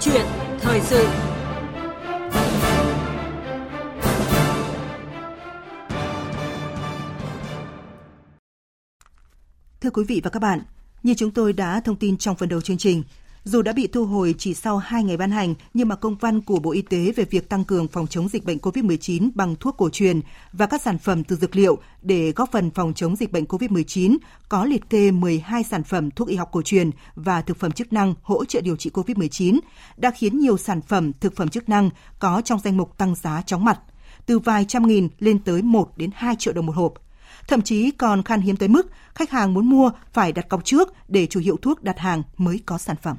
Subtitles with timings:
[0.00, 0.26] chuyện
[0.60, 1.08] thời sự.
[9.80, 10.60] Thưa quý vị và các bạn,
[11.02, 13.02] như chúng tôi đã thông tin trong phần đầu chương trình,
[13.48, 16.40] dù đã bị thu hồi chỉ sau 2 ngày ban hành, nhưng mà công văn
[16.40, 19.76] của Bộ Y tế về việc tăng cường phòng chống dịch bệnh COVID-19 bằng thuốc
[19.78, 20.20] cổ truyền
[20.52, 24.16] và các sản phẩm từ dược liệu để góp phần phòng chống dịch bệnh COVID-19
[24.48, 27.92] có liệt kê 12 sản phẩm thuốc y học cổ truyền và thực phẩm chức
[27.92, 29.58] năng hỗ trợ điều trị COVID-19
[29.96, 33.42] đã khiến nhiều sản phẩm thực phẩm chức năng có trong danh mục tăng giá
[33.46, 33.80] chóng mặt,
[34.26, 36.94] từ vài trăm nghìn lên tới 1 đến 2 triệu đồng một hộp
[37.48, 40.92] thậm chí còn khan hiếm tới mức khách hàng muốn mua phải đặt cọc trước
[41.08, 43.16] để chủ hiệu thuốc đặt hàng mới có sản phẩm.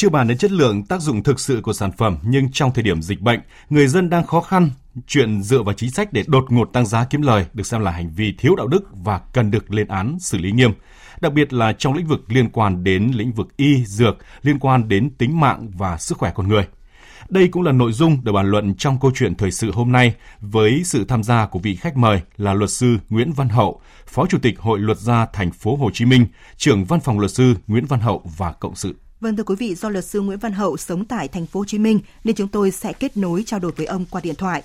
[0.00, 2.82] Chưa bàn đến chất lượng, tác dụng thực sự của sản phẩm, nhưng trong thời
[2.82, 3.40] điểm dịch bệnh,
[3.70, 4.70] người dân đang khó khăn,
[5.06, 7.90] chuyện dựa vào chính sách để đột ngột tăng giá kiếm lời được xem là
[7.90, 10.72] hành vi thiếu đạo đức và cần được lên án xử lý nghiêm.
[11.20, 14.88] Đặc biệt là trong lĩnh vực liên quan đến lĩnh vực y, dược, liên quan
[14.88, 16.66] đến tính mạng và sức khỏe con người.
[17.28, 20.14] Đây cũng là nội dung được bàn luận trong câu chuyện thời sự hôm nay
[20.40, 24.26] với sự tham gia của vị khách mời là luật sư Nguyễn Văn Hậu, Phó
[24.26, 26.26] Chủ tịch Hội Luật gia Thành phố Hồ Chí Minh,
[26.56, 28.94] trưởng Văn phòng Luật sư Nguyễn Văn Hậu và cộng sự.
[29.20, 31.64] Vâng thưa quý vị, do luật sư Nguyễn Văn Hậu sống tại thành phố Hồ
[31.64, 34.62] Chí Minh nên chúng tôi sẽ kết nối trao đổi với ông qua điện thoại.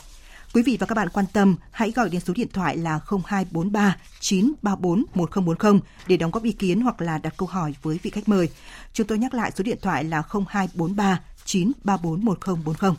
[0.53, 3.98] Quý vị và các bạn quan tâm, hãy gọi đến số điện thoại là 0243
[4.20, 8.30] 934 1040 để đóng góp ý kiến hoặc là đặt câu hỏi với vị khách
[8.30, 8.50] mời.
[8.94, 12.92] Chúng tôi nhắc lại số điện thoại là 0243 934 1040.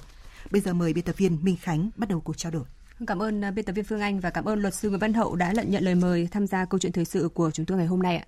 [0.51, 2.65] Bây giờ mời biên tập viên Minh Khánh bắt đầu cuộc trao đổi.
[3.07, 5.15] Cảm ơn ờ, biên tập viên Phương Anh và cảm ơn luật sư Nguyễn Văn
[5.15, 7.87] Hậu đã nhận lời mời tham gia câu chuyện thời sự của chúng tôi ngày
[7.87, 8.27] hôm nay ạ.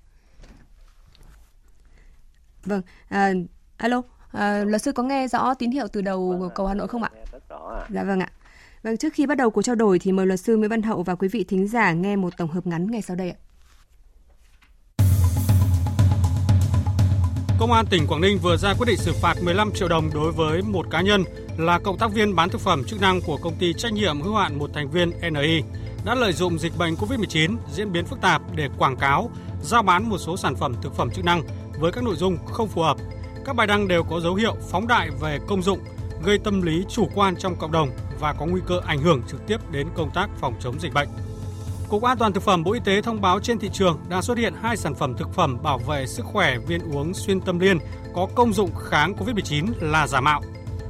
[2.65, 3.33] Vâng, à,
[3.77, 6.89] alo, à, luật sư có nghe rõ tín hiệu từ đầu vâng, cầu Hà Nội
[6.89, 7.11] không ạ?
[7.33, 7.87] Rất rõ ạ.
[7.91, 8.33] Dạ vâng ạ.
[8.83, 11.03] Vâng, trước khi bắt đầu cuộc trao đổi thì mời luật sư Nguyễn Văn Hậu
[11.03, 13.39] và quý vị thính giả nghe một tổng hợp ngắn ngay sau đây ạ.
[17.59, 20.33] Công an tỉnh Quảng Ninh vừa ra quyết định xử phạt 15 triệu đồng đối
[20.33, 21.25] với một cá nhân
[21.57, 24.35] là cộng tác viên bán thực phẩm chức năng của công ty trách nhiệm hữu
[24.35, 25.63] hạn một thành viên NI
[26.05, 29.31] đã lợi dụng dịch bệnh COVID-19 diễn biến phức tạp để quảng cáo,
[29.63, 31.43] giao bán một số sản phẩm thực phẩm chức năng
[31.81, 32.97] với các nội dung không phù hợp.
[33.45, 35.79] Các bài đăng đều có dấu hiệu phóng đại về công dụng,
[36.25, 37.91] gây tâm lý chủ quan trong cộng đồng
[38.21, 41.09] và có nguy cơ ảnh hưởng trực tiếp đến công tác phòng chống dịch bệnh.
[41.89, 44.39] Cục An toàn thực phẩm Bộ Y tế thông báo trên thị trường đang xuất
[44.39, 47.79] hiện hai sản phẩm thực phẩm bảo vệ sức khỏe viên uống xuyên tâm liên
[48.15, 50.43] có công dụng kháng COVID-19 là giả mạo.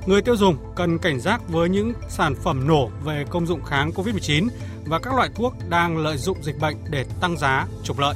[0.06, 3.90] Người tiêu dùng cần cảnh giác với những sản phẩm nổ về công dụng kháng
[3.90, 4.48] COVID-19
[4.86, 8.14] và các loại thuốc đang lợi dụng dịch bệnh để tăng giá, trục lợi.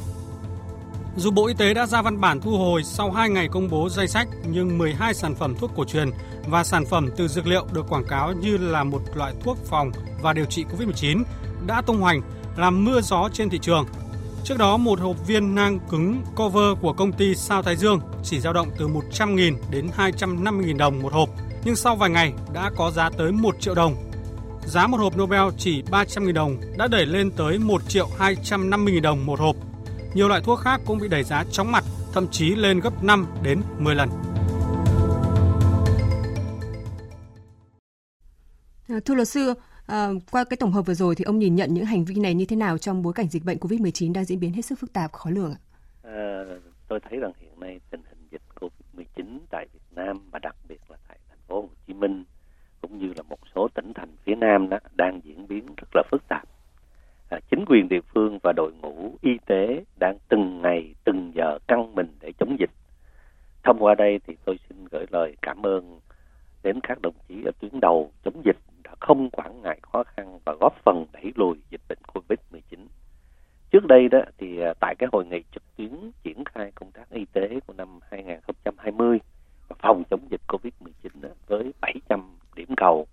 [1.17, 3.89] Dù Bộ Y tế đã ra văn bản thu hồi sau 2 ngày công bố
[3.89, 6.11] danh sách, nhưng 12 sản phẩm thuốc cổ truyền
[6.47, 9.91] và sản phẩm từ dược liệu được quảng cáo như là một loại thuốc phòng
[10.23, 11.23] và điều trị COVID-19
[11.67, 12.23] đã tung hoành
[12.57, 13.87] làm mưa gió trên thị trường.
[14.45, 18.41] Trước đó, một hộp viên nang cứng cover của công ty Sao Thái Dương chỉ
[18.41, 21.29] dao động từ 100.000 đến 250.000 đồng một hộp,
[21.65, 23.97] nhưng sau vài ngày đã có giá tới 1 triệu đồng.
[24.67, 29.27] Giá một hộp Nobel chỉ 300.000 đồng đã đẩy lên tới 1 triệu 250.000 đồng
[29.27, 29.57] một hộp.
[30.15, 33.27] Nhiều loại thuốc khác cũng bị đẩy giá chóng mặt, thậm chí lên gấp 5
[33.43, 34.09] đến 10 lần.
[38.89, 39.55] À, thưa luật sư,
[39.87, 42.35] À, qua cái tổng hợp vừa rồi thì ông nhìn nhận những hành vi này
[42.35, 44.93] như thế nào trong bối cảnh dịch bệnh Covid-19 đang diễn biến hết sức phức
[44.93, 45.61] tạp, khó lường ạ?
[46.03, 46.45] À,
[46.89, 50.81] tôi thấy rằng hiện nay tình hình dịch Covid-19 tại Việt Nam và đặc biệt
[50.89, 52.25] là tại thành phố Hồ Chí Minh
[52.81, 56.03] cũng như là một số tỉnh thành phía Nam đó đang diễn biến rất là
[56.11, 56.49] phức tạp.
[57.33, 61.59] À, chính quyền địa phương và đội ngũ y tế đang từng ngày từng giờ
[61.69, 62.71] căng mình để chống dịch.
[63.63, 66.01] Thông qua đây thì tôi xin gửi lời cảm ơn
[66.63, 70.39] đến các đồng chí ở tuyến đầu chống dịch đã không quản ngại khó khăn
[70.45, 72.79] và góp phần đẩy lùi dịch bệnh Covid-19.
[73.71, 75.91] Trước đây đó thì à, tại cái hội nghị trực tuyến
[76.23, 79.19] triển khai công tác y tế của năm 2020
[79.69, 82.21] và phòng chống dịch Covid-19 đó, với 700
[82.57, 83.07] điểm cầu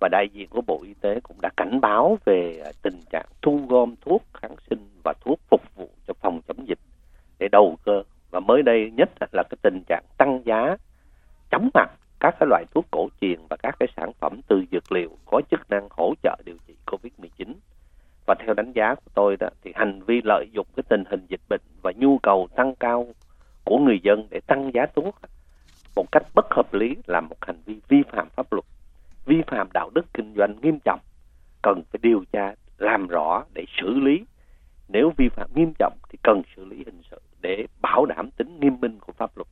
[0.00, 3.26] và đại diện của Bộ Y tế cũng đã cảnh báo về à, tình trạng
[3.42, 6.78] thu gom thuốc kháng sinh và thuốc phục vụ cho phòng chống dịch
[7.38, 10.76] để đầu cơ và mới đây nhất là cái tình trạng tăng giá,
[11.50, 11.90] chóng mặt
[12.20, 15.40] các cái loại thuốc cổ truyền và các cái sản phẩm từ dược liệu có
[15.50, 17.54] chức năng hỗ trợ điều trị COVID-19.
[18.26, 21.26] Và theo đánh giá của tôi đó, thì hành vi lợi dụng cái tình hình
[21.28, 23.06] dịch bệnh và nhu cầu tăng cao
[23.64, 25.14] của người dân để tăng giá thuốc
[25.96, 28.64] một cách bất hợp lý là một hành vi vi phạm pháp luật,
[29.26, 31.00] vi phạm đạo đức kinh doanh nghiêm trọng,
[31.62, 34.24] cần phải điều tra làm rõ để xử lý.
[34.88, 38.60] Nếu vi phạm nghiêm trọng thì cần xử lý hình sự để bảo đảm tính
[38.60, 39.48] nghiêm minh của pháp luật.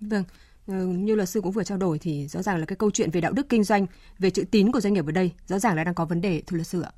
[0.00, 0.24] Vâng,
[0.68, 3.10] Ờ, như luật sư cũng vừa trao đổi thì rõ ràng là cái câu chuyện
[3.10, 3.86] về đạo đức kinh doanh,
[4.18, 6.42] về chữ tín của doanh nghiệp ở đây rõ ràng là đang có vấn đề
[6.46, 6.90] thưa luật sư ạ.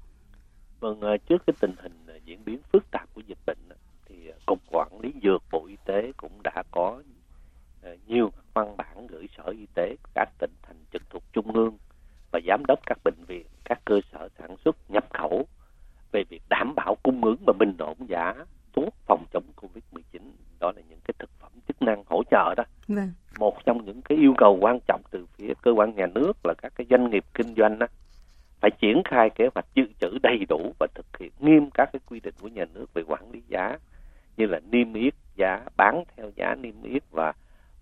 [0.80, 3.58] Vâng, ờ, trước cái tình hình ờ, diễn biến phức tạp của dịch bệnh
[4.06, 4.16] thì
[4.46, 7.02] cục quản lý dược Bộ Y tế cũng đã có
[8.06, 9.96] nhiều văn bản gửi Sở Y tế
[12.46, 15.46] giám đốc các bệnh viện các cơ sở sản xuất nhập khẩu
[16.12, 18.34] về việc đảm bảo cung ứng và bình ổn giá
[18.72, 22.54] thuốc phòng chống covid 19 đó là những cái thực phẩm chức năng hỗ trợ
[22.56, 22.64] đó.
[22.88, 23.12] Vâng.
[23.38, 26.54] một trong những cái yêu cầu quan trọng từ phía cơ quan nhà nước là
[26.62, 27.86] các cái doanh nghiệp kinh doanh đó,
[28.60, 32.00] phải triển khai kế hoạch dự trữ đầy đủ và thực hiện nghiêm các cái
[32.06, 33.78] quy định của nhà nước về quản lý giá
[34.36, 37.32] như là niêm yết giá bán theo giá niêm yết và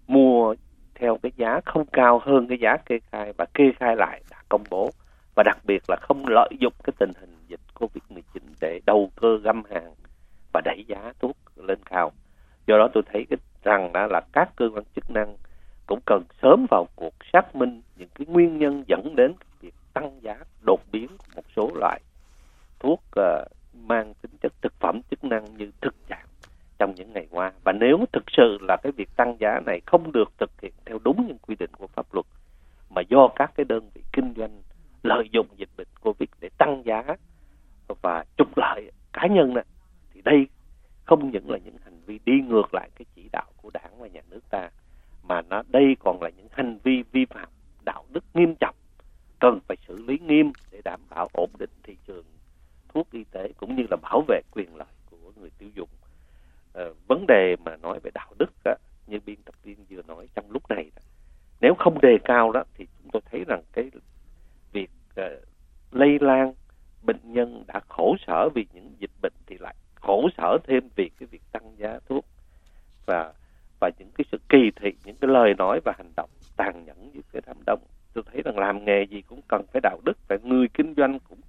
[0.06, 0.54] mua
[0.94, 4.64] theo cái giá không cao hơn cái giá kê khai và kê khai lại công
[4.70, 4.90] bố
[5.36, 8.20] và đặc biệt là không lợi dụng cái tình hình dịch Covid-19
[8.60, 9.94] để đầu cơ găm hàng
[10.52, 12.12] và đẩy giá thuốc lên cao.
[12.66, 15.36] Do đó tôi thấy cái rằng đó là các cơ quan chức năng
[15.86, 20.22] cũng cần sớm vào cuộc xác minh những cái nguyên nhân dẫn đến việc tăng
[20.22, 22.00] giá đột biến của một số loại
[22.80, 23.24] thuốc uh,
[23.74, 26.26] mang tính chất thực phẩm chức năng như thực trạng
[26.78, 30.12] trong những ngày qua và nếu thực sự là cái việc tăng giá này không
[30.12, 32.26] được thực hiện theo đúng những quy định của pháp luật
[32.90, 34.62] mà do các cái đơn vị kinh doanh
[35.02, 37.02] lợi dụng dịch bệnh covid để tăng giá
[38.02, 39.64] và trục lợi cá nhân này,
[40.14, 40.46] thì đây
[41.04, 44.06] không những là những hành vi đi ngược lại cái chỉ đạo của đảng và
[44.06, 44.70] nhà nước ta
[45.22, 47.48] mà nó đây còn là những hành vi vi phạm
[47.84, 48.74] đạo đức nghiêm trọng
[49.40, 52.24] cần phải xử lý nghiêm để đảm bảo ổn định thị trường
[52.88, 55.88] thuốc y tế cũng như là bảo vệ quyền lợi của người tiêu dùng
[56.78, 58.74] uh, vấn đề mà nói về đạo đức á,
[59.06, 61.02] như biên tập viên vừa nói trong lúc này đó,
[61.60, 63.90] nếu không đề cao đó thì chúng tôi thấy rằng cái
[64.72, 65.44] việc uh,
[65.90, 66.52] lây lan
[67.02, 70.28] bệnh nhân đã khổ sở vì những dịch bệnh thì lại khổ
[70.82, 72.24] thêm vì cái việc tăng giá thuốc.
[73.06, 73.32] Và
[73.80, 77.10] và những cái sự kỳ thị những cái lời nói và hành động tàn nhẫn
[77.12, 77.80] như cái đám đông.
[78.14, 81.18] Tôi thấy rằng làm nghề gì cũng cần phải đạo đức và người kinh doanh
[81.28, 81.40] cũng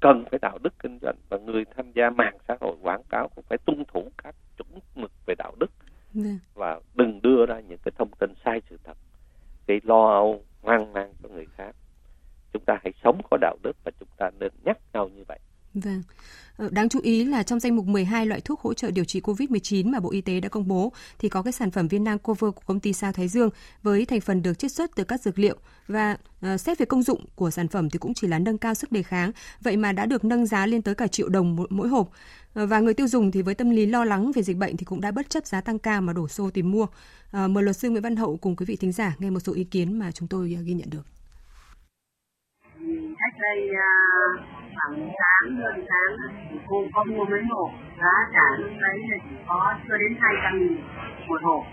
[0.00, 1.16] cần phải đạo đức kinh doanh.
[1.28, 4.68] Và người tham gia mạng xã hội quảng cáo cũng phải tuân thủ các chuẩn
[4.94, 5.70] mực về đạo đức.
[6.14, 6.26] Yeah.
[6.26, 6.32] Dạ.
[6.54, 8.96] và đừng đưa ra những cái thông tin sai sự thật
[9.66, 11.76] gây lo âu hoang mang cho người khác.
[12.52, 15.38] Chúng ta hãy sống có đạo đức và chúng ta nên nhắc nhau như vậy
[15.74, 16.02] Vâng.
[16.56, 19.20] Ờ, đáng chú ý là trong danh mục 12 loại thuốc hỗ trợ điều trị
[19.20, 22.18] COVID-19 mà Bộ Y tế đã công bố thì có cái sản phẩm viên nang
[22.18, 23.50] cover của công ty Sao Thái Dương
[23.82, 25.56] với thành phần được chiết xuất từ các dược liệu
[25.88, 26.16] và
[26.54, 28.92] uh, xét về công dụng của sản phẩm thì cũng chỉ là nâng cao sức
[28.92, 31.88] đề kháng, vậy mà đã được nâng giá lên tới cả triệu đồng mỗi, mỗi
[31.88, 32.10] hộp.
[32.62, 34.84] Uh, và người tiêu dùng thì với tâm lý lo lắng về dịch bệnh thì
[34.84, 36.82] cũng đã bất chấp giá tăng cao mà đổ xô tìm mua.
[36.84, 39.52] Uh, mời luật sư Nguyễn Văn Hậu cùng quý vị thính giả nghe một số
[39.52, 41.06] ý kiến mà chúng tôi uh, ghi nhận được.
[43.18, 46.16] Cách đây uh khoảng tháng hơn tháng
[46.50, 47.70] thì cô có mua mấy hộp?
[48.00, 50.76] Giá cả lúc đấy là chỉ có chưa đến hai trăm nghìn
[51.28, 51.64] một hộp.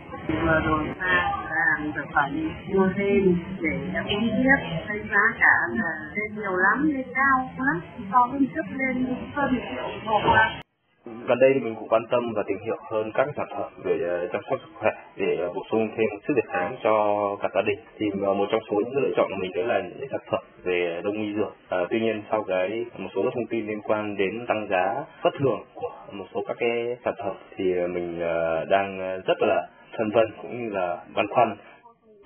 [0.46, 4.60] Vừa rồi ta làm thực phẩm mua thêm để uống tiếp.
[4.88, 7.81] Thấy giá cả là lên nhiều lắm, lên cao lắm
[8.12, 9.06] so với trước lên
[9.36, 10.69] hơn một triệu một hộp
[11.06, 14.00] gần đây thì mình cũng quan tâm và tìm hiểu hơn các sản phẩm về
[14.10, 17.50] ờ, chăm sóc sức khỏe để ờ, bổ sung thêm sức đề kháng cho cả
[17.56, 17.80] gia đình.
[17.98, 20.44] Thì ờ, một trong số những lựa chọn của mình đó là những sản phẩm
[20.63, 21.56] về đông y dược.
[21.69, 25.04] À, tuy nhiên sau cái một số các thông tin liên quan đến tăng giá
[25.24, 28.19] bất thường của một số các cái sản phẩm thì mình
[28.69, 29.68] đang rất là
[29.98, 31.56] phân vân cũng như là băn khoăn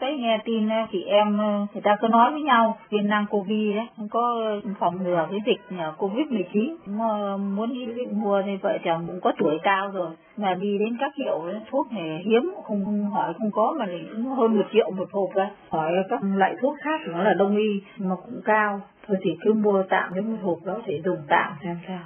[0.04, 3.26] thấy nghe tin ờ, chị em ờ, người ta cứ nói với nhau, viên năng
[3.30, 8.42] covid đấy không có phòng ngừa cái dịch ờ, covid 19 mà muốn đi mua
[8.46, 11.42] thì vợ chồng cũng có tuổi cao rồi, mà đi đến các hiệu
[11.72, 14.06] thuốc này hiếm, không hỏi không có mà lại
[14.38, 15.50] hơn một triệu một hộp ra.
[15.70, 19.54] Hỏi các loại thuốc khác, nó là đông y mà cũng cao, thôi thì cứ
[19.54, 22.00] mua tạm cái một hộp đó để dùng tạm xem sao.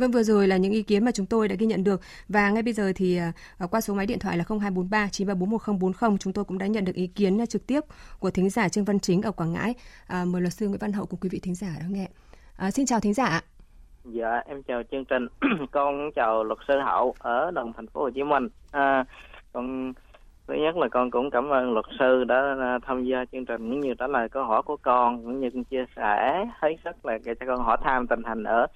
[0.00, 2.50] Vâng vừa rồi là những ý kiến mà chúng tôi đã ghi nhận được và
[2.50, 6.32] ngay bây giờ thì à, à, qua số máy điện thoại là 0243 9341040 chúng
[6.32, 7.80] tôi cũng đã nhận được ý kiến à, trực tiếp
[8.18, 9.74] của thính giả Trương Văn Chính ở Quảng Ngãi.
[10.06, 12.08] À, mời luật sư Nguyễn Văn Hậu cùng quý vị thính giả đón nghe.
[12.56, 13.40] À, xin chào thính giả.
[14.04, 15.26] Dạ em chào chương trình.
[15.72, 18.48] con chào luật sư Hậu ở đồng thành phố Hồ Chí Minh.
[18.70, 19.04] À,
[19.52, 19.92] con
[20.48, 23.80] thứ nhất là con cũng cảm ơn luật sư đã tham gia chương trình cũng
[23.80, 27.46] như trả lời câu hỏi của con cũng như chia sẻ thấy rất là cho
[27.46, 28.66] con hỏi tham tình hình ở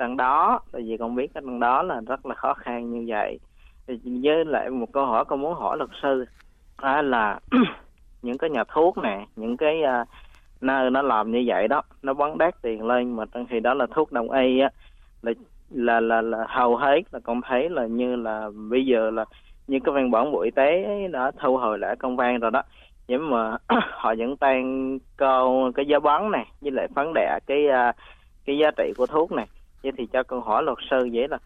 [0.00, 3.04] đằng đó tại vì con biết cái đằng đó là rất là khó khăn như
[3.08, 3.38] vậy.
[3.86, 6.24] Thì với lại một câu hỏi con muốn hỏi luật sư
[6.82, 7.40] đó là
[8.22, 10.08] những cái nhà thuốc này những cái uh,
[10.60, 13.74] nơi nó làm như vậy đó nó bắn đắt tiền lên mà trong khi đó
[13.74, 14.70] là thuốc đông y á
[15.22, 15.32] là
[15.70, 19.24] là là, là hầu hết là con thấy là như là bây giờ là
[19.66, 22.62] như cái văn bản bộ y tế đã thu hồi lại công văn rồi đó.
[23.08, 23.56] Nhưng mà
[23.90, 27.94] họ vẫn tăng cao cái giá bán này với lại phán đẻ cái uh,
[28.44, 29.46] cái giá trị của thuốc này
[29.82, 31.38] vậy thì cho con hỏi luật sư vậy là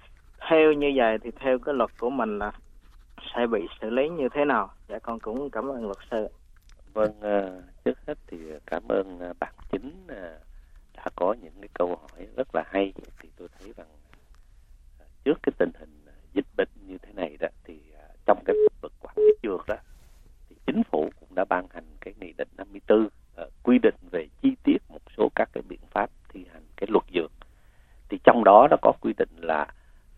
[0.49, 2.53] theo như vậy thì theo cái luật của mình là
[3.35, 4.71] sẽ bị xử lý như thế nào?
[4.89, 6.29] Dạ con cũng cảm ơn luật sư.
[6.93, 7.51] Vâng à,
[7.85, 10.39] trước hết thì cảm ơn à, bạn chính à,
[10.97, 12.93] đã có những cái câu hỏi rất là hay.
[13.21, 13.87] Thì tôi thấy rằng
[15.25, 17.79] trước cái tình hình dịch bệnh như thế này đó thì
[18.27, 19.77] trong cái luật quản lý dược đó
[20.49, 24.27] thì chính phủ cũng đã ban hành cái nghị định 54 uh, quy định về
[24.43, 27.33] chi tiết một số các cái biện pháp thi hành cái luật dược
[28.09, 29.67] thì trong đó nó có quy định là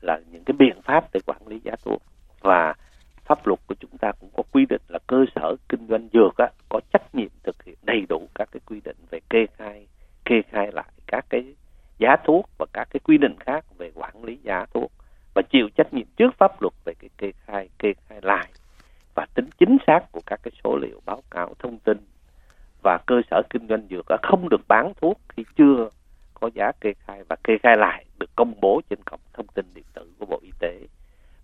[0.01, 2.03] là những cái biện pháp để quản lý giá thuốc
[2.41, 2.75] và
[3.25, 6.37] pháp luật của chúng ta cũng có quy định là cơ sở kinh doanh dược
[6.37, 9.87] á, có trách nhiệm thực hiện đầy đủ các cái quy định về kê khai
[10.25, 11.55] kê khai lại các cái
[11.99, 14.93] giá thuốc và các cái quy định khác về quản lý giá thuốc
[15.37, 18.47] và chịu trách nhiệm trước pháp luật về cái kê khai kê khai lại
[19.15, 21.99] và tính chính xác của các cái số liệu báo cáo thông tin
[22.83, 25.89] và cơ sở kinh doanh dược không được bán thuốc khi chưa
[26.35, 29.67] có giá kê khai và kê khai lại được công bố trên cổng thông tin
[29.75, 30.79] điện tử của Bộ Y tế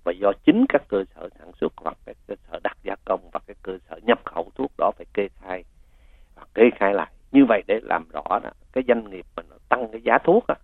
[0.04, 3.20] và do chính các cơ sở sản xuất hoặc các cơ sở đặt gia công
[3.32, 5.64] và cái cơ sở nhập khẩu thuốc đó phải kê khai
[6.34, 9.56] và kê khai lại như vậy để làm rõ đó, cái doanh nghiệp mà nó
[9.68, 10.54] tăng cái giá thuốc đó,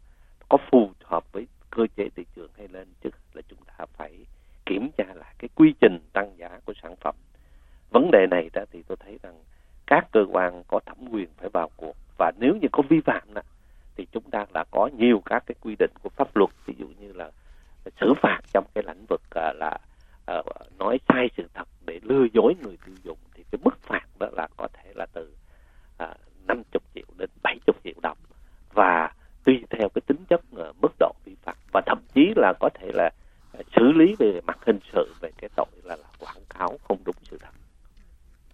[0.48, 4.12] có phù hợp với cơ chế thị trường hay lên chứ là chúng ta phải
[4.66, 7.14] kiểm tra lại cái quy trình tăng giá của sản phẩm.
[7.90, 9.34] Vấn đề này đó thì tôi thấy rằng
[9.86, 13.34] các cơ quan có thẩm quyền phải vào cuộc và nếu như có vi phạm
[13.34, 13.42] đó,
[13.96, 16.86] thì chúng ta đã có nhiều các cái quy định của pháp luật ví dụ
[16.98, 17.30] như là
[18.00, 19.78] xử phạt trong cái lĩnh vực à, là
[20.26, 20.42] à,
[20.78, 24.28] nói sai sự thật để lừa dối người tiêu dùng thì cái mức phạt đó
[24.32, 25.36] là có thể là từ
[26.02, 26.08] uh,
[26.48, 28.18] 50 triệu đến 70 triệu đồng
[28.74, 29.12] và
[29.44, 32.68] tùy theo cái tính chất uh, mức độ vi phạm và thậm chí là có
[32.74, 33.10] thể là
[33.58, 36.98] uh, xử lý về mặt hình sự về cái tội là, là quảng cáo không
[37.04, 37.52] đúng sự thật.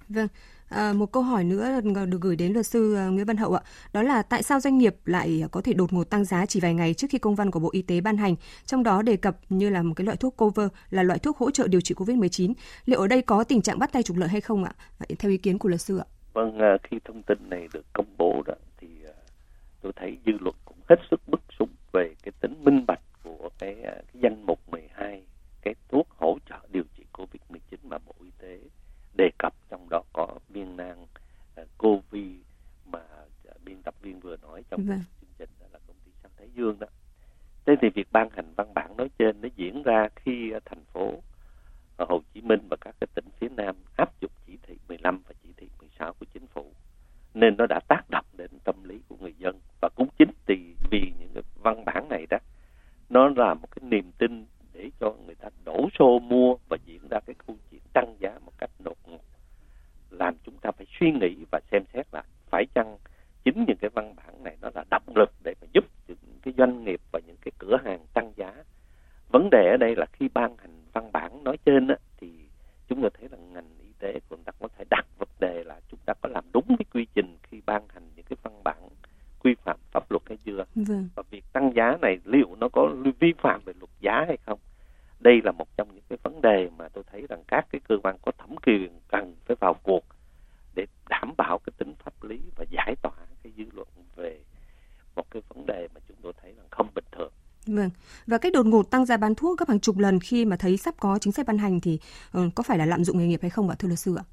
[0.09, 0.29] Vâng,
[0.69, 3.63] À, một câu hỏi nữa được gửi đến luật sư ờ, Nguyễn Văn Hậu ạ.
[3.93, 6.75] Đó là tại sao doanh nghiệp lại có thể đột ngột tăng giá chỉ vài
[6.75, 8.35] ngày trước khi công văn của Bộ Y tế ban hành,
[8.67, 11.51] trong đó đề cập như là một cái loại thuốc cover là loại thuốc hỗ
[11.51, 12.53] trợ điều trị COVID-19.
[12.85, 14.73] Liệu ở đây có tình trạng bắt tay trục lợi hay không ạ?
[15.19, 16.07] Theo ý kiến của luật sư ạ.
[16.33, 19.13] Vâng, ờ, khi thông tin này được công bố đó thì ờ,
[19.83, 23.51] tôi thấy dư luận cũng hết sức bức xúc về cái tính minh bạch của
[23.59, 25.23] cái, cái danh mục 12
[25.63, 28.59] cái thuốc hỗ trợ điều trị COVID-19 mà Bộ Y tế
[29.17, 31.03] đề cập trong đó có viên nang
[31.61, 32.37] uh, covid
[32.87, 33.01] mà
[33.65, 35.01] biên tập viên vừa nói trong vâng.
[35.21, 36.87] chương trình đó là công ty Sang Thái Dương đó.
[37.67, 41.23] Thế thì việc ban hành văn bản nói trên nó diễn ra khi thành phố
[41.99, 45.35] Hồ Chí Minh và các cái tỉnh phía Nam áp dụng chỉ thị 15 và
[45.43, 46.73] chỉ thị 16 của chính phủ
[47.35, 50.75] nên nó đã tác động đến tâm lý của người dân và cũng chính vì
[50.91, 52.39] vì những cái văn bản này đó
[53.09, 57.09] nó là một cái niềm tin để cho người ta đổ xô mua và diễn
[57.11, 59.25] ra cái câu chuyện tăng giá một cách đột ngột
[60.11, 62.97] làm chúng ta phải suy nghĩ và xem xét lại phải chăng
[63.45, 66.55] chính những cái văn bản này nó là động lực để mà giúp những cái
[66.59, 68.53] doanh nghiệp và những cái cửa hàng tăng giá
[69.33, 72.29] vấn đề ở đây là khi ban hành văn bản nói trên á, thì
[72.89, 75.65] chúng ta thấy là ngành y tế của chúng ta có thể đặt vấn đề
[75.65, 78.61] là chúng ta có làm đúng cái quy trình khi ban hành những cái văn
[78.65, 78.89] bản
[79.45, 81.09] quy phạm pháp luật hay chưa vâng.
[81.15, 84.59] và việc tăng giá này liệu nó có vi phạm về luật giá hay không
[85.21, 87.97] đây là một trong những cái vấn đề mà tôi thấy rằng các cái cơ
[88.03, 90.05] quan có thẩm quyền cần phải vào cuộc
[90.75, 94.39] để đảm bảo cái tính pháp lý và giải tỏa cái dư luận về
[95.17, 97.33] một cái vấn đề mà chúng tôi thấy là không bình thường.
[97.67, 97.91] Vâng.
[98.35, 100.77] Và cái đột ngột tăng giá bán thuốc gấp hàng chục lần khi mà thấy
[100.77, 101.99] sắp có chính sách ban hành thì
[102.39, 104.25] uh, có phải là lạm dụng nghề nghiệp hay không ạ thưa luật sư ạ?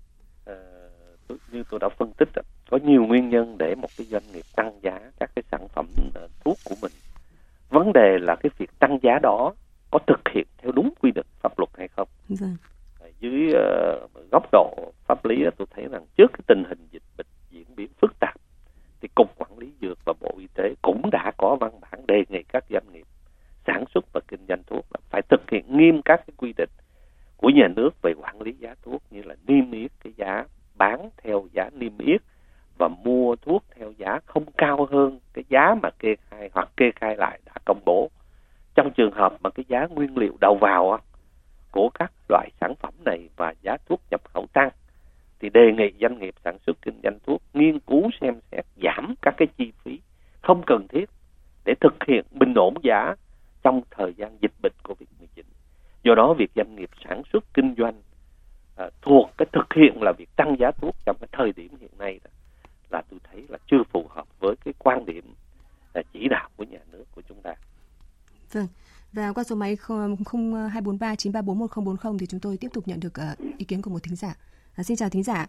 [1.33, 2.29] Uh, như tôi đã phân tích
[2.69, 5.85] có nhiều nguyên nhân để một cái doanh nghiệp tăng giá các cái sản phẩm
[6.07, 6.91] uh, thuốc của mình.
[7.69, 9.53] Vấn đề là cái việc tăng giá đó
[9.91, 12.07] có thực hiện theo đúng quy định pháp luật hay không.
[12.29, 12.55] Vâng.
[13.19, 17.27] Dưới uh, góc độ pháp lý tôi thấy rằng trước cái tình hình dịch bệnh
[17.49, 18.35] diễn biến phức tạp
[19.01, 22.23] thì cục quản lý dược và bộ y tế cũng đã có văn bản đề
[22.29, 23.05] nghị các doanh nghiệp
[23.67, 26.69] sản xuất và kinh doanh thuốc là phải thực hiện nghiêm các cái quy định
[27.37, 31.09] của nhà nước về quản lý giá thuốc như là niêm yết cái giá bán
[31.23, 32.21] theo giá niêm yết
[32.77, 36.91] và mua thuốc theo giá không cao hơn cái giá mà kê khai hoặc kê
[36.95, 38.09] khai lại đã công bố
[38.75, 40.99] trong trường hợp mà cái giá nguyên liệu đầu vào
[41.71, 44.69] của các loại sản phẩm này và giá thuốc nhập khẩu tăng
[45.39, 49.15] thì đề nghị doanh nghiệp sản xuất kinh doanh thuốc nghiên cứu xem xét giảm
[49.21, 49.99] các cái chi phí
[50.41, 51.05] không cần thiết
[51.65, 53.15] để thực hiện bình ổn giá
[53.63, 55.43] trong thời gian dịch bệnh Covid-19.
[56.03, 58.01] Do đó việc doanh nghiệp sản xuất kinh doanh
[58.77, 61.91] à, thuộc cái thực hiện là việc tăng giá thuốc trong cái thời điểm hiện
[61.97, 62.29] nay đó,
[62.89, 65.33] là tôi thấy là chưa phù hợp với cái quan điểm
[66.13, 67.53] chỉ đạo của nhà nước của chúng ta.
[68.53, 68.67] Vâng.
[69.13, 73.57] Và qua số máy 0243 934 1040 thì chúng tôi tiếp tục nhận được uh,
[73.57, 74.35] ý kiến của một thính giả.
[74.75, 75.47] À, xin chào thính giả.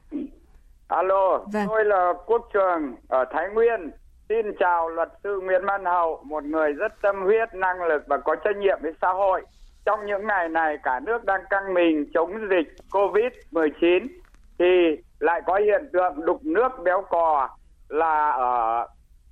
[0.89, 1.67] Alo, vâng.
[1.69, 3.91] tôi là Quốc Trường ở Thái Nguyên.
[4.29, 8.19] Xin chào luật sư Nguyễn Văn Hậu, một người rất tâm huyết, năng lực và
[8.19, 9.43] có trách nhiệm với xã hội.
[9.85, 14.07] Trong những ngày này cả nước đang căng mình chống dịch Covid-19
[14.59, 17.49] thì lại có hiện tượng đục nước béo cò
[17.89, 18.87] là ở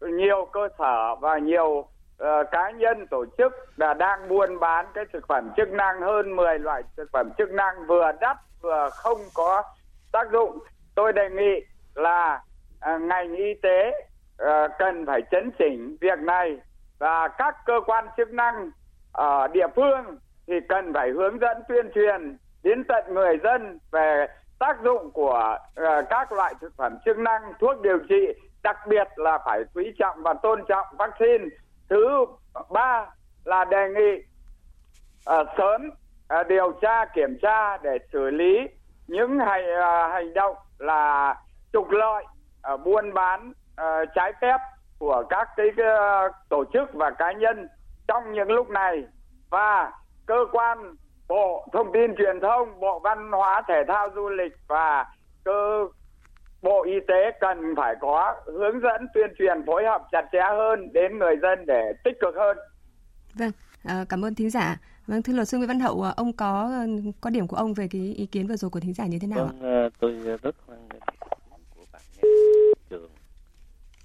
[0.08, 5.04] nhiều cơ sở và nhiều uh, cá nhân tổ chức là đang buôn bán cái
[5.12, 9.18] thực phẩm chức năng hơn 10 loại thực phẩm chức năng vừa đắt vừa không
[9.34, 9.62] có
[10.12, 10.58] tác dụng.
[10.94, 12.42] Tôi đề nghị là
[12.94, 13.90] uh, ngành y tế
[14.42, 16.56] uh, cần phải chấn chỉnh việc này
[16.98, 18.70] và các cơ quan chức năng
[19.12, 24.26] ở địa phương thì cần phải hướng dẫn tuyên truyền đến tận người dân về
[24.58, 28.26] tác dụng của uh, các loại thực phẩm chức năng thuốc điều trị
[28.62, 31.44] đặc biệt là phải quý trọng và tôn trọng vaccine.
[31.88, 32.26] Thứ
[32.70, 33.06] ba
[33.44, 34.22] là đề nghị
[35.40, 35.90] uh, sớm
[36.40, 38.58] uh, điều tra kiểm tra để xử lý
[39.06, 41.34] những hành uh, hành động là
[41.72, 42.24] trục lợi
[42.74, 44.58] uh, buôn bán uh, trái phép
[44.98, 47.68] của các cái uh, tổ chức và cá nhân
[48.08, 49.04] trong những lúc này.
[49.50, 49.92] Và
[50.26, 50.94] cơ quan
[51.28, 55.06] bộ thông tin truyền thông bộ văn hóa thể thao du lịch và
[55.44, 55.86] cơ
[56.62, 60.92] bộ y tế cần phải có hướng dẫn tuyên truyền phối hợp chặt chẽ hơn
[60.92, 62.56] đến người dân để tích cực hơn.
[63.34, 63.50] Vâng
[63.84, 64.76] à, cảm ơn thính giả.
[65.06, 66.70] Vâng thưa luật sư nguyễn văn hậu à, ông có
[67.20, 69.26] có điểm của ông về cái ý kiến vừa rồi của thính giả như thế
[69.26, 69.88] nào vâng, ạ?
[70.00, 70.12] tôi
[70.42, 71.00] rất hoan nghênh
[71.74, 72.02] của bạn
[72.90, 73.10] trường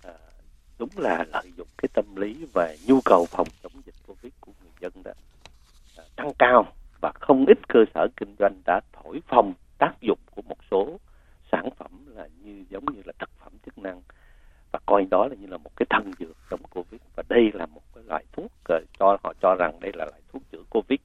[0.04, 0.14] à,
[0.80, 4.52] đúng là lợi dụng cái tâm lý và nhu cầu phòng chống dịch covid của
[4.62, 5.12] người dân đó
[5.98, 6.66] à, tăng cao
[7.02, 11.00] và không ít cơ sở kinh doanh đã thổi phồng tác dụng của một số
[11.52, 12.05] sản phẩm
[12.70, 14.02] giống như là thực phẩm chức năng.
[14.72, 17.02] Và coi đó là như là một cái thân dược chống covid.
[17.16, 20.22] Và đây là một cái loại thuốc ờ, cho họ cho rằng đây là loại
[20.34, 21.00] thuốc chữa covid.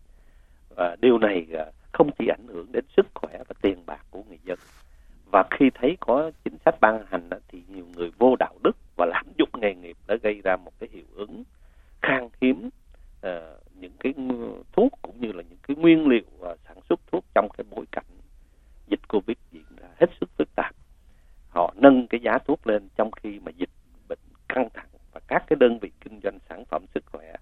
[0.76, 4.22] Và điều này ờ, không chỉ ảnh hưởng đến sức khỏe và tiền bạc của
[4.28, 4.58] người dân.
[5.32, 9.06] Và khi thấy có chính sách ban hành thì nhiều người vô đạo đức và
[9.06, 11.44] lạm dụng nghề nghiệp đã gây ra một cái hiệu ứng
[12.02, 12.70] khan hiếm
[13.26, 13.32] uh,
[13.74, 14.14] những cái
[14.72, 17.84] thuốc cũng như là những cái nguyên liệu uh, sản xuất thuốc trong cái bối
[17.92, 18.04] cảnh
[18.86, 20.74] dịch covid diễn ra hết sức phức tạp
[21.50, 23.70] họ nâng cái giá thuốc lên trong khi mà dịch
[24.08, 27.32] bệnh căng thẳng và các cái đơn vị kinh doanh sản phẩm sức khỏe.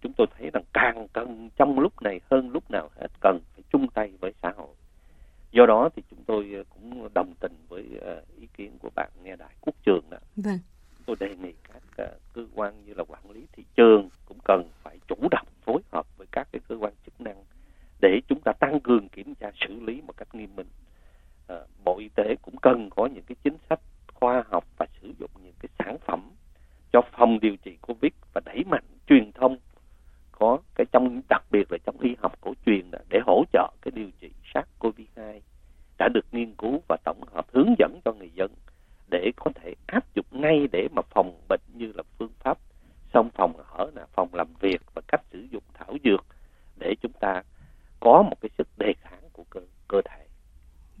[0.00, 3.62] Chúng tôi thấy rằng càng cần trong lúc này hơn lúc nào hết cần phải
[3.70, 4.74] chung tay với xã hội.
[5.50, 9.36] Do đó thì chúng tôi cũng đồng tình với uh, ý kiến của bạn nghe
[9.36, 10.58] đại quốc trường đó vâng.
[11.06, 14.70] tôi đề nghị các uh, cơ quan như là quản lý thị trường cũng cần
[14.82, 17.44] phải chủ động phối hợp với các cái cơ quan chức năng
[18.00, 20.66] để chúng ta tăng cường kiểm tra xử lý một cách nghiêm minh
[21.48, 23.80] à, bộ y tế cũng cần có những cái chính sách
[24.14, 26.30] khoa học và sử dụng những cái sản phẩm
[26.92, 29.56] cho phòng điều trị covid và đẩy mạnh truyền thông
[30.32, 33.92] có cái trong đặc biệt là trong y học cổ truyền để hỗ trợ cái
[33.94, 35.42] điều trị sars cov 2
[35.98, 38.50] đã được nghiên cứu và tổng hợp hướng dẫn cho người dân
[39.10, 42.58] để có thể áp dụng ngay để mà phòng bệnh như là phương pháp
[43.14, 46.26] xong phòng ở là phòng làm việc và cách sử dụng thảo dược
[46.76, 47.42] để chúng ta
[48.00, 50.26] có một cái sức đề kháng của cơ cơ thể.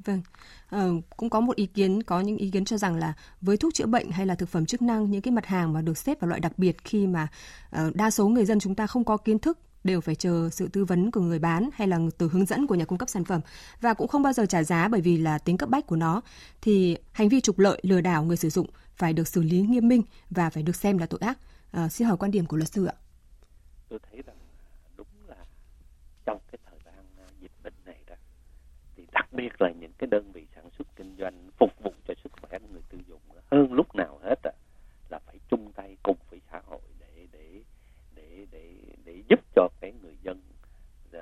[0.04, 0.22] Vâng,
[0.70, 3.74] ờ, cũng có một ý kiến, có những ý kiến cho rằng là với thuốc
[3.74, 6.20] chữa bệnh hay là thực phẩm chức năng, những cái mặt hàng mà được xếp
[6.20, 7.28] vào loại đặc biệt khi mà
[7.76, 10.68] uh, đa số người dân chúng ta không có kiến thức đều phải chờ sự
[10.68, 13.24] tư vấn của người bán hay là từ hướng dẫn của nhà cung cấp sản
[13.24, 13.40] phẩm
[13.80, 16.20] và cũng không bao giờ trả giá bởi vì là tính cấp bách của nó
[16.60, 19.88] thì hành vi trục lợi lừa đảo người sử dụng phải được xử lý nghiêm
[19.88, 21.38] minh và phải được xem là tội ác.
[21.72, 22.94] À, xin hỏi quan điểm của luật sư ạ.
[23.88, 24.36] Tôi thấy rằng
[24.96, 25.36] đúng là
[26.26, 26.94] trong cái thời gian
[27.40, 28.14] dịch bệnh này đó
[28.96, 32.14] thì đặc biệt là những cái đơn vị sản xuất kinh doanh phục vụ cho
[32.24, 33.20] sức khỏe của người tiêu dùng
[33.50, 34.52] hơn lúc nào hết à,
[35.10, 37.62] là phải chung tay cùng với xã hội để để
[38.14, 38.72] để để
[39.04, 40.40] để giúp cho cái người dân
[41.16, 41.20] uh,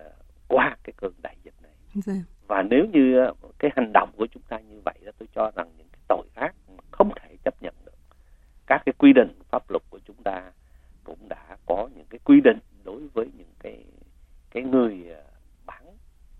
[0.48, 1.72] qua cái cơn đại dịch này.
[2.07, 2.22] Vâng.
[2.46, 3.27] Và nếu như
[3.59, 6.27] cái hành động của chúng ta như vậy đó tôi cho rằng những cái tội
[6.35, 6.55] ác
[6.90, 7.98] không thể chấp nhận được.
[8.66, 10.53] Các cái quy định pháp luật của chúng ta
[11.05, 13.85] cũng đã có những cái quy định đối với những cái
[14.50, 15.03] cái người
[15.66, 15.85] bán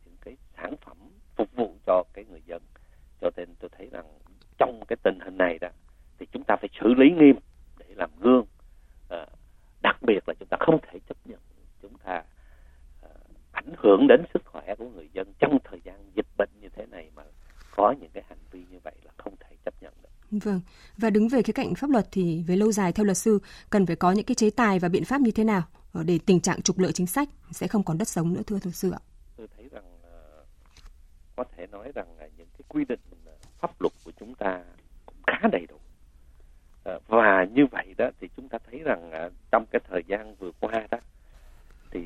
[0.05, 0.97] những cái sản phẩm
[1.37, 2.63] phục vụ cho cái người dân
[3.21, 4.05] cho nên tôi thấy rằng
[4.59, 5.69] trong cái tình hình này đó
[6.19, 7.37] thì chúng ta phải xử lý nghiêm
[7.79, 8.47] để làm gương
[9.11, 9.27] à,
[9.83, 11.41] đặc biệt là chúng ta không thể chấp nhận
[11.83, 12.23] chúng ta
[13.03, 13.09] à,
[13.53, 16.87] ảnh hưởng đến sức khỏe của người dân trong thời gian dịch bệnh như thế
[16.87, 17.23] này mà
[17.77, 20.41] có những cái hành vi như vậy là không thể chấp nhận được.
[20.45, 20.61] Vâng.
[21.05, 23.39] Và đứng về khía cạnh pháp luật thì về lâu dài, theo luật sư,
[23.71, 25.63] cần phải có những cái chế tài và biện pháp như thế nào
[25.93, 28.59] ờ, để tình trạng trục lợi chính sách sẽ không còn đất sống nữa, thưa
[28.65, 28.99] luật sư ạ?
[29.37, 30.45] Tôi thấy rằng ờ,
[31.37, 34.63] có thể nói rằng là những cái quy định ờ, pháp luật của chúng ta
[35.07, 35.77] cũng khá đầy đủ.
[37.09, 40.87] Và như vậy đó thì chúng ta thấy rằng trong cái thời gian vừa qua
[40.91, 40.99] đó,
[41.91, 42.01] thì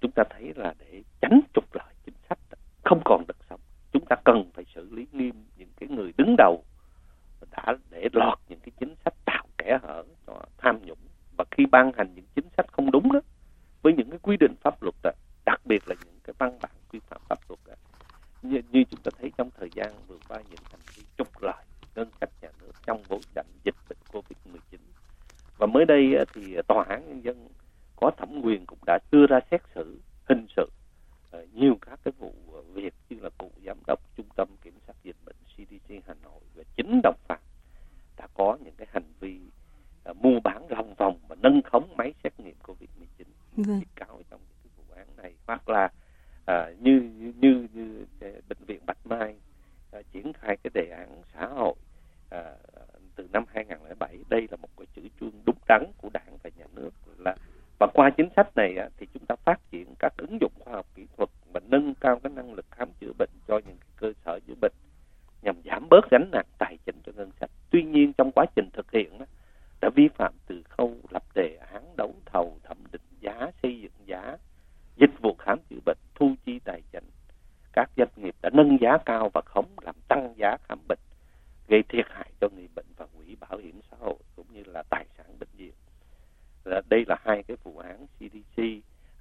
[0.00, 2.38] chúng ta thấy là để tránh trục lợi chính sách
[2.84, 3.60] không còn đất sống,
[3.92, 6.64] chúng ta cần phải xử lý nghiêm những cái người đứng đầu
[7.72, 10.98] đã để lọt những cái chính sách tạo kẽ hở cho tham nhũng.
[11.36, 13.20] Và khi ban hành những chính sách không đúng đó
[13.82, 15.10] với những cái quy định pháp luật đó,
[15.46, 17.74] đặc biệt là những cái văn bản quy phạm pháp luật đó,
[18.42, 21.64] như, như chúng ta thấy trong thời gian vừa qua những hành vi trục lợi
[21.94, 24.80] ngân sách nhà nước trong bối cảnh dịch bệnh covid 19
[25.58, 27.48] và mới đây thì tòa án nhân dân
[27.96, 30.66] có thẩm quyền cũng đã đưa ra xét xử hình sự
[31.30, 32.32] ờ, nhiều các cái vụ
[32.72, 36.40] việc như là cựu giám đốc trung tâm kiểm soát dịch bệnh CDC Hà Nội
[36.54, 37.38] và chính đồng phạm
[38.38, 39.40] có những cái hành vi
[40.10, 43.24] uh, mua bán lòng vòng và nâng khống máy xét nghiệm Covid-19.
[43.56, 43.80] Vâng.
[43.80, 43.86] Thì
[45.22, 45.88] này hoặc là
[46.46, 48.06] à, như như như
[48.48, 49.34] bệnh viện Bạch Mai
[49.92, 51.74] à, triển khai cái đề án xã hội
[52.30, 52.54] à,
[53.16, 56.64] từ năm 2007 đây là một cái chữ chuông đúng đắn của đảng và nhà
[56.74, 57.36] nước là
[57.78, 60.72] và qua chính sách này à, thì chúng ta phát triển các ứng dụng khoa
[60.72, 63.90] học kỹ thuật và nâng cao cái năng lực khám chữa bệnh cho những cái
[63.96, 64.72] cơ sở chữa bệnh
[65.42, 67.50] nhằm giảm bớt gánh nặng tài chính cho ngân sách.
[67.70, 69.26] Tuy nhiên trong quá trình thực hiện đó,
[69.80, 73.92] đã vi phạm từ khâu lập đề án đấu thầu thẩm định giá xây dựng
[74.06, 74.36] giá
[74.96, 77.04] dịch vụ khám chữa bệnh thu chi tài chính.
[77.72, 80.98] Các doanh nghiệp đã nâng giá cao và khống làm tăng giá khám bệnh
[81.68, 84.82] gây thiệt hại cho người bệnh và quỹ bảo hiểm xã hội cũng như là
[84.90, 85.72] tài sản bệnh viện.
[86.88, 88.62] Đây là hai cái vụ án CDC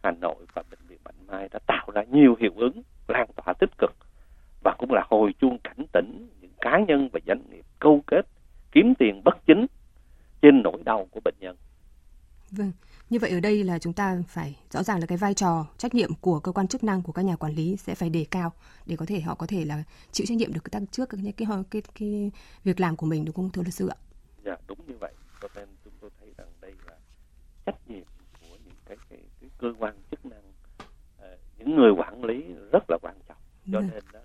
[0.03, 3.53] Hà Nội và bệnh viện Bạch Mai đã tạo ra nhiều hiệu ứng lan tỏa
[3.59, 3.95] tích cực
[4.63, 8.21] và cũng là hồi chuông cảnh tỉnh những cá nhân và doanh nghiệp câu kết
[8.71, 9.65] kiếm tiền bất chính
[10.41, 11.55] trên nỗi đau của bệnh nhân.
[12.51, 12.71] Vâng,
[13.09, 15.95] như vậy ở đây là chúng ta phải rõ ràng là cái vai trò trách
[15.95, 18.51] nhiệm của cơ quan chức năng của các nhà quản lý sẽ phải đề cao
[18.85, 21.47] để có thể họ có thể là chịu trách nhiệm được tăng trước cái cái,
[21.71, 22.31] cái cái
[22.63, 23.97] việc làm của mình đúng không thưa luật sư ạ?
[24.45, 25.13] Dạ đúng như vậy.
[25.41, 26.93] Cho nên chúng tôi thấy rằng đây là
[27.65, 28.05] trách nhiệm
[28.41, 32.83] của những cái cái, cái cơ quan chức năng uh, những người quản lý rất
[32.89, 33.37] là quan trọng.
[33.71, 33.89] Cho vâng.
[33.93, 34.19] nên đó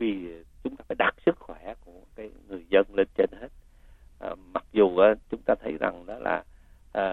[0.00, 3.48] vì chúng ta phải đặt sức khỏe của cái người dân lên trên hết.
[4.18, 6.44] à, mặc dù uh, chúng ta thấy rằng đó là
[6.92, 7.04] à,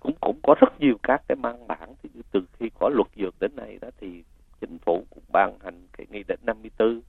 [0.00, 3.34] cũng cũng có rất nhiều các cái mang bản thì từ khi có luật dược
[3.40, 4.24] đến nay đó thì
[4.60, 7.00] chính phủ cũng ban hành cái nghị định 54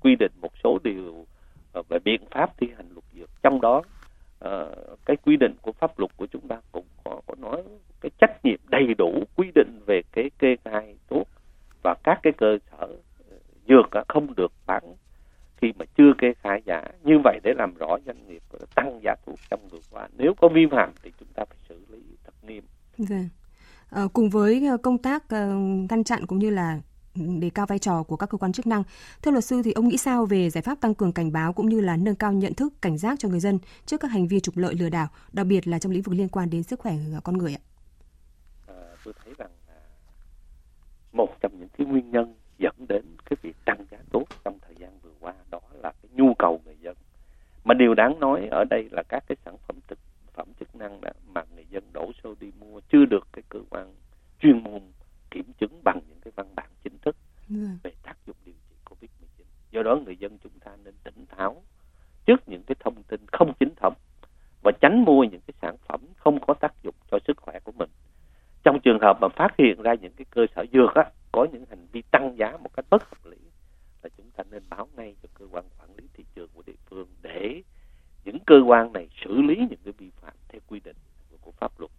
[0.00, 1.26] quy định một số điều
[1.72, 3.82] à, về biện pháp thi hành luật dược trong đó
[4.44, 7.62] uh, cái quy định của pháp luật của chúng ta cũng có, có nói
[8.00, 11.28] cái trách nhiệm đầy đủ quy định về cái kê khai thuốc
[11.82, 12.88] và các cái cơ sở
[13.68, 14.94] dược không được bán
[15.56, 17.40] khi mà chưa kê khai giá như vậy
[18.06, 18.42] doanh nghiệp
[18.74, 21.86] tăng giá thuốc trong vừa qua nếu có vi phạm thì chúng ta phải xử
[21.88, 22.64] lý thật nghiêm.
[22.98, 23.28] Vâng.
[23.90, 25.30] À, cùng với ờ, công tác uh,
[25.90, 26.80] ngăn chặn cũng như là
[27.40, 28.82] đề cao vai trò của các cơ quan chức năng.
[29.22, 31.68] Thưa luật sư thì ông nghĩ sao về giải pháp tăng cường cảnh báo cũng
[31.68, 34.40] như là nâng cao nhận thức cảnh giác cho người dân trước các hành vi
[34.40, 36.94] trục lợi lừa đảo, đặc biệt là trong lĩnh vực liên quan đến sức khỏe
[37.24, 37.62] con người ạ?
[38.66, 39.50] À, tôi thấy rằng
[41.12, 44.74] một trong những cái nguyên nhân dẫn đến cái việc tăng giá tốt trong thời
[44.78, 46.73] gian vừa qua đó là cái nhu cầu người
[47.64, 49.98] mà điều đáng nói ở đây là các cái sản phẩm thực
[50.32, 53.58] phẩm chức năng đó mà người dân đổ xô đi mua chưa được cái cơ
[53.70, 53.94] quan
[54.40, 54.80] chuyên môn
[55.30, 57.16] kiểm chứng bằng những cái văn bản chính thức
[57.48, 57.56] ừ.
[57.82, 61.26] về tác dụng điều trị covid 19 do đó người dân chúng ta nên tỉnh
[61.36, 61.62] táo
[62.26, 63.94] trước những cái thông tin không chính thống
[64.62, 67.72] và tránh mua những cái sản phẩm không có tác dụng cho sức khỏe của
[67.72, 67.90] mình
[68.64, 71.64] trong trường hợp mà phát hiện ra những cái cơ sở dược á có những
[71.70, 73.36] hành vi tăng giá một cách bất hợp lý
[74.02, 76.76] là chúng ta nên báo ngay cho cơ quan quản lý thị trường của địa
[76.86, 77.62] phương để
[78.24, 80.96] những cơ quan này xử lý những cái vi phạm theo quy định
[81.40, 81.90] của pháp luật.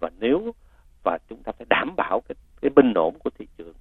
[0.00, 0.54] Và nếu
[1.04, 3.74] và chúng ta phải đảm bảo cái, cái bình ổn của thị trường.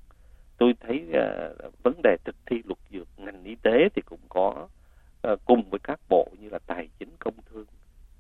[0.58, 4.68] Tôi thấy uh, vấn đề thực thi luật dược ngành y tế thì cũng có
[5.28, 7.66] uh, cùng với các bộ như là tài chính công thương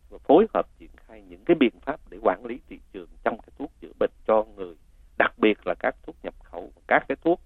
[0.09, 3.37] và phối hợp triển khai những cái biện pháp để quản lý thị trường trong
[3.37, 4.75] cái thuốc chữa bệnh cho người
[5.17, 7.41] đặc biệt là các thuốc nhập khẩu các cái thuốc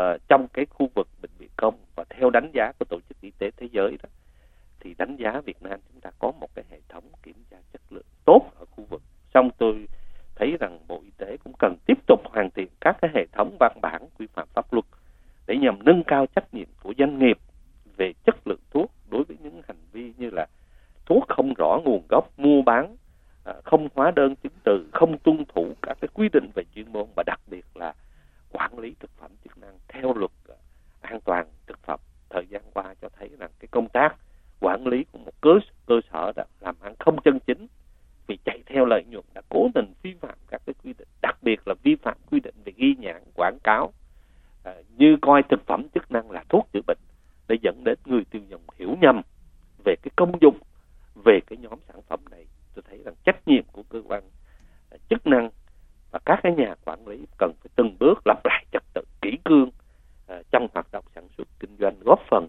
[0.00, 3.20] uh, trong cái khu vực bệnh viện công và theo đánh giá của tổ chức
[3.20, 4.08] y tế thế giới đó,
[4.80, 7.82] thì đánh giá Việt Nam chúng ta có một cái hệ thống kiểm tra chất
[7.90, 9.02] lượng tốt ở khu vực.
[9.34, 9.86] Xong tôi
[10.34, 13.56] thấy rằng Bộ Y tế cũng cần tiếp tục hoàn thiện các cái hệ thống
[13.60, 14.84] văn bản quy phạm pháp luật
[15.46, 17.38] để nhằm nâng cao trách nhiệm của doanh nghiệp
[17.96, 20.46] về chất lượng thuốc đối với những hành vi như là
[21.06, 22.96] thuốc không rõ nguồn gốc mua bán
[23.44, 26.92] à, không hóa đơn chứng từ không tuân thủ các cái quy định về chuyên
[26.92, 27.94] môn và đặc biệt là
[28.52, 30.54] quản lý thực phẩm chức năng theo luật à,
[31.00, 32.00] an toàn thực phẩm
[32.30, 34.16] thời gian qua cho thấy rằng cái công tác
[34.60, 35.50] quản lý của một cơ
[35.86, 37.66] cơ sở đã làm ăn không chân chính
[38.26, 41.36] vì chạy theo lợi nhuận đã cố tình vi phạm các cái quy định đặc
[41.42, 43.92] biệt là vi phạm quy định về ghi nhãn quảng cáo
[44.64, 46.98] à, như coi thực phẩm chức năng là thuốc chữa bệnh
[47.48, 49.22] để dẫn đến người tiêu dùng hiểu nhầm
[49.84, 50.58] về cái công dụng
[51.24, 54.22] về cái nhóm sản phẩm này tôi thấy rằng trách nhiệm của cơ quan
[54.90, 55.50] à, chức năng
[56.10, 59.38] và các cái nhà quản lý cần phải từng bước lặp lại trật tự kỹ
[59.44, 59.70] cương
[60.26, 62.48] à, trong hoạt động sản xuất kinh doanh góp phần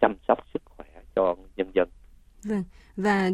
[0.00, 1.88] chăm sóc sức khỏe cho nhân dân.
[2.44, 2.64] Vâng.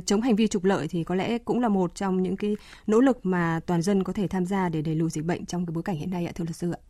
[0.00, 3.00] Chống hành vi trục lợi thì có lẽ cũng là một trong những cái nỗ
[3.00, 5.72] lực mà toàn dân có thể tham gia để đẩy lùi dịch bệnh trong cái
[5.72, 6.81] bối cảnh hiện nay ạ, thưa luật sư ạ.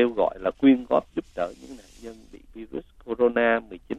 [0.00, 3.98] kêu gọi là quyên góp giúp đỡ những nạn nhân bị virus corona 19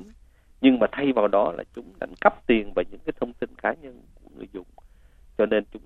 [0.61, 3.49] nhưng mà thay vào đó là chúng đánh cắp tiền và những cái thông tin
[3.55, 4.65] cá nhân của người dùng.
[5.37, 5.80] Cho nên chúng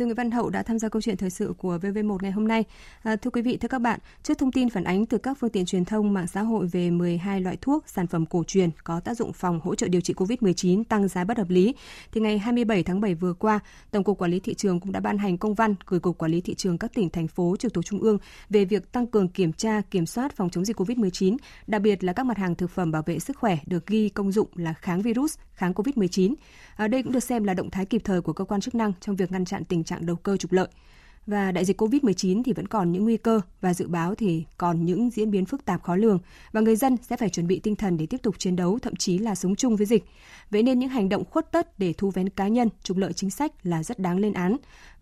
[0.00, 2.48] À, cảm Văn Hậu đã tham gia câu chuyện thời sự của VV1 ngày hôm
[2.48, 2.64] nay.
[3.02, 5.50] À, thưa quý vị, thưa các bạn, trước thông tin phản ánh từ các phương
[5.50, 9.00] tiện truyền thông mạng xã hội về 12 loại thuốc, sản phẩm cổ truyền có
[9.00, 11.74] tác dụng phòng hỗ trợ điều trị COVID-19 tăng giá bất hợp lý,
[12.12, 15.00] thì ngày 27 tháng 7 vừa qua, Tổng cục Quản lý thị trường cũng đã
[15.00, 17.74] ban hành công văn gửi Cục Quản lý thị trường các tỉnh thành phố trực
[17.74, 18.18] thuộc trung ương
[18.50, 22.12] về việc tăng cường kiểm tra, kiểm soát phòng chống dịch COVID-19, đặc biệt là
[22.12, 25.02] các mặt hàng thực phẩm bảo vệ sức khỏe được ghi công dụng là kháng
[25.02, 26.34] virus, kháng COVID-19.
[26.76, 28.92] À, đây cũng được xem là động thái kịp thời của cơ quan chức năng
[29.00, 30.68] trong việc ngăn chặn tình trạng đầu cơ trục lợi.
[31.26, 34.84] Và đại dịch COVID-19 thì vẫn còn những nguy cơ và dự báo thì còn
[34.84, 36.18] những diễn biến phức tạp khó lường
[36.52, 38.96] và người dân sẽ phải chuẩn bị tinh thần để tiếp tục chiến đấu thậm
[38.96, 40.04] chí là sống chung với dịch.
[40.50, 43.30] Vậy nên những hành động khuất tất để thu vén cá nhân, trục lợi chính
[43.30, 44.56] sách là rất đáng lên án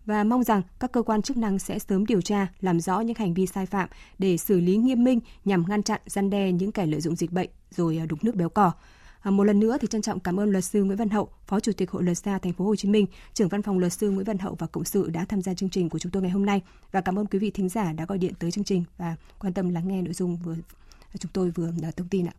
[0.05, 3.15] và mong rằng các cơ quan chức năng sẽ sớm điều tra, làm rõ những
[3.15, 6.71] hành vi sai phạm để xử lý nghiêm minh nhằm ngăn chặn, gian đe những
[6.71, 8.71] kẻ lợi dụng dịch bệnh rồi à, đục nước béo cò.
[9.19, 11.59] À, một lần nữa thì trân trọng cảm ơn luật sư Nguyễn Văn Hậu, Phó
[11.59, 14.11] Chủ tịch Hội luật gia Thành phố Hồ Chí Minh, trưởng văn phòng luật sư
[14.11, 16.31] Nguyễn Văn Hậu và cộng sự đã tham gia chương trình của chúng tôi ngày
[16.31, 18.83] hôm nay và cảm ơn quý vị thính giả đã gọi điện tới chương trình
[18.97, 20.55] và quan tâm lắng nghe nội dung vừa
[21.19, 22.33] chúng tôi vừa à, thông tin ạ.